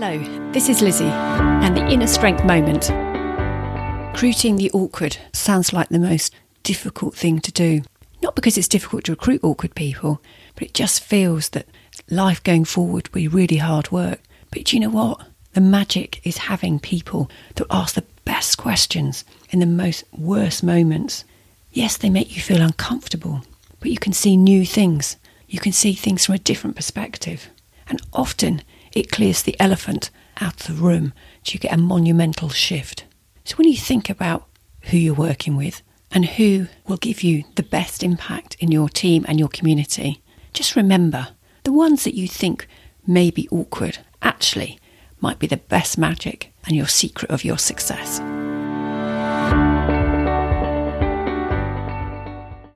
[0.00, 2.88] Hello, this is Lizzie and the Inner Strength Moment.
[4.12, 6.32] Recruiting the awkward sounds like the most
[6.62, 7.82] difficult thing to do.
[8.22, 10.22] Not because it's difficult to recruit awkward people,
[10.54, 11.66] but it just feels that
[12.08, 14.20] life going forward will be really hard work.
[14.52, 15.20] But do you know what?
[15.54, 21.24] The magic is having people that ask the best questions in the most worst moments.
[21.72, 23.42] Yes, they make you feel uncomfortable,
[23.80, 25.16] but you can see new things.
[25.48, 27.50] You can see things from a different perspective.
[27.88, 28.62] And often
[28.92, 30.10] it clears the elephant
[30.40, 33.04] out of the room so you get a monumental shift.
[33.44, 34.46] So when you think about
[34.82, 39.24] who you're working with and who will give you the best impact in your team
[39.28, 41.28] and your community, just remember
[41.64, 42.66] the ones that you think
[43.06, 44.78] may be awkward actually
[45.20, 48.20] might be the best magic and your secret of your success.